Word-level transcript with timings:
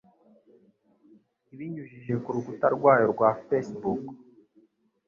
Ibinyujije 1.53 2.13
ku 2.23 2.29
rukuta 2.35 2.67
rwayo 2.75 3.05
rwa 3.13 3.29
Facebook, 3.45 4.01